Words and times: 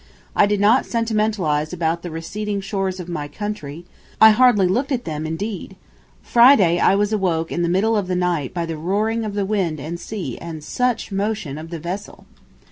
I 0.35 0.47
did 0.47 0.59
not 0.59 0.85
sentimentalize 0.87 1.73
about 1.73 2.01
"the 2.01 2.09
receding 2.09 2.59
shores 2.59 2.99
of 2.99 3.07
my 3.07 3.27
country;" 3.27 3.85
I 4.19 4.31
hardly 4.31 4.67
looked 4.67 4.91
at 4.91 5.05
them, 5.05 5.27
indeed. 5.27 5.75
Friday 6.23 6.79
I 6.79 6.95
was 6.95 7.13
awoke 7.13 7.51
in 7.51 7.61
the 7.61 7.69
middle 7.69 7.95
of 7.95 8.07
the 8.07 8.15
night 8.15 8.51
by 8.51 8.65
the 8.65 8.77
roaring 8.77 9.23
of 9.25 9.35
the 9.35 9.45
wind 9.45 9.79
and 9.79 9.99
sea 9.99 10.39
and 10.39 10.63
such 10.63 11.11
motion 11.11 11.59
of 11.59 11.69
the 11.69 11.77
vessel. 11.77 12.25